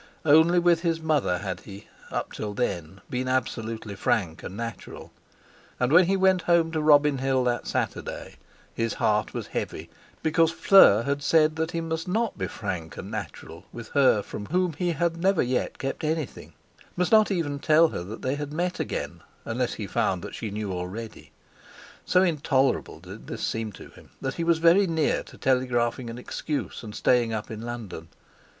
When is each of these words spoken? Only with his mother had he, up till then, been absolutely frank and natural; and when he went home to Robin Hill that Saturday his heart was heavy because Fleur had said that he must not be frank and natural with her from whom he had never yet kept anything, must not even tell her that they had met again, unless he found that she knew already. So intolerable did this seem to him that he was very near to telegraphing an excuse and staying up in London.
Only 0.25 0.57
with 0.57 0.81
his 0.81 0.99
mother 0.99 1.37
had 1.37 1.59
he, 1.59 1.87
up 2.09 2.33
till 2.33 2.55
then, 2.55 3.01
been 3.11 3.27
absolutely 3.27 3.93
frank 3.93 4.41
and 4.41 4.57
natural; 4.57 5.11
and 5.79 5.91
when 5.93 6.05
he 6.05 6.17
went 6.17 6.41
home 6.41 6.71
to 6.71 6.81
Robin 6.81 7.19
Hill 7.19 7.43
that 7.43 7.67
Saturday 7.67 8.37
his 8.73 8.95
heart 8.95 9.35
was 9.35 9.45
heavy 9.53 9.91
because 10.23 10.49
Fleur 10.51 11.03
had 11.03 11.21
said 11.21 11.55
that 11.57 11.69
he 11.69 11.81
must 11.81 12.07
not 12.07 12.35
be 12.35 12.47
frank 12.47 12.97
and 12.97 13.11
natural 13.11 13.65
with 13.71 13.89
her 13.89 14.23
from 14.23 14.47
whom 14.47 14.73
he 14.73 14.93
had 14.93 15.17
never 15.17 15.43
yet 15.43 15.77
kept 15.77 16.03
anything, 16.03 16.53
must 16.97 17.11
not 17.11 17.29
even 17.29 17.59
tell 17.59 17.89
her 17.89 18.03
that 18.03 18.23
they 18.23 18.33
had 18.33 18.51
met 18.51 18.79
again, 18.79 19.21
unless 19.45 19.73
he 19.75 19.85
found 19.85 20.23
that 20.23 20.33
she 20.33 20.49
knew 20.49 20.73
already. 20.73 21.31
So 22.07 22.23
intolerable 22.23 23.01
did 23.01 23.27
this 23.27 23.43
seem 23.43 23.71
to 23.73 23.89
him 23.91 24.09
that 24.19 24.33
he 24.33 24.43
was 24.43 24.57
very 24.57 24.87
near 24.87 25.21
to 25.21 25.37
telegraphing 25.37 26.09
an 26.09 26.17
excuse 26.17 26.81
and 26.81 26.95
staying 26.95 27.33
up 27.33 27.51
in 27.51 27.61
London. 27.61 28.07